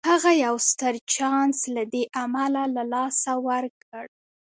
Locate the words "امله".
2.23-2.63